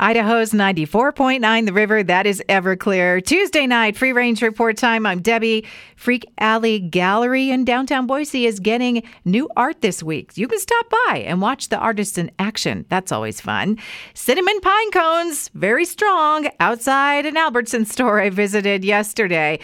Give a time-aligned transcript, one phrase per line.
[0.00, 3.24] Idaho's 94.9 The River, that is Everclear.
[3.24, 5.04] Tuesday night, free range report time.
[5.04, 5.66] I'm Debbie.
[5.96, 10.36] Freak Alley Gallery in downtown Boise is getting new art this week.
[10.36, 12.86] You can stop by and watch the artists in action.
[12.88, 13.76] That's always fun.
[14.14, 19.58] Cinnamon pine cones, very strong, outside an Albertson store I visited yesterday.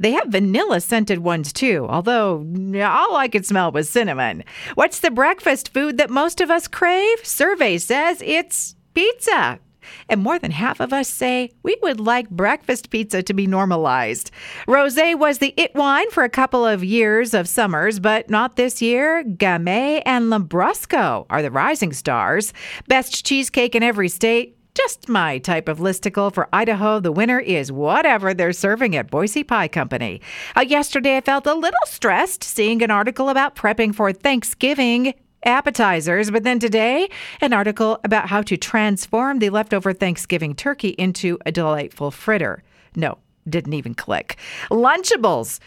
[0.00, 2.44] They have vanilla scented ones too, although
[2.82, 4.42] all I could smell was cinnamon.
[4.74, 7.24] What's the breakfast food that most of us crave?
[7.24, 9.60] Survey says it's pizza.
[10.08, 14.30] And more than half of us say we would like breakfast pizza to be normalized.
[14.66, 18.80] Rose was the it wine for a couple of years of summers, but not this
[18.80, 19.22] year.
[19.24, 22.52] Gamay and Lambrusco are the rising stars.
[22.88, 24.56] Best cheesecake in every state.
[24.74, 27.00] Just my type of listicle for Idaho.
[27.00, 30.20] The winner is whatever they're serving at Boise Pie Company.
[30.54, 35.14] Uh, yesterday, I felt a little stressed seeing an article about prepping for Thanksgiving
[35.44, 36.30] appetizers.
[36.30, 37.08] But then today,
[37.40, 42.62] an article about how to transform the leftover Thanksgiving turkey into a delightful fritter.
[42.94, 43.18] No,
[43.48, 44.36] didn't even click.
[44.70, 45.60] Lunchables.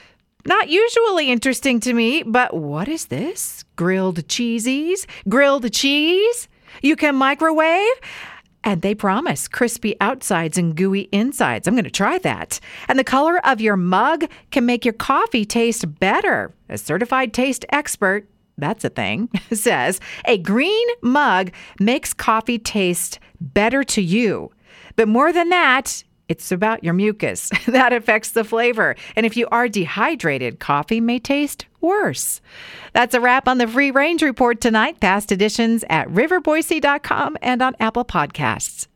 [0.45, 3.65] Not usually interesting to me, but what is this?
[3.75, 5.05] Grilled cheesies?
[5.27, 6.47] Grilled cheese?
[6.81, 7.93] You can microwave?
[8.63, 11.67] And they promise crispy outsides and gooey insides.
[11.67, 12.59] I'm going to try that.
[12.87, 16.53] And the color of your mug can make your coffee taste better.
[16.67, 18.27] A certified taste expert
[18.59, 24.51] that's a thing, says a green mug makes coffee taste better to you.
[24.95, 27.49] But more than that, it's about your mucus.
[27.67, 28.95] that affects the flavor.
[29.15, 32.39] And if you are dehydrated, coffee may taste worse.
[32.93, 34.99] That's a wrap on the Free Range Report tonight.
[34.99, 38.89] Past editions at riverboise.com and on Apple Podcasts.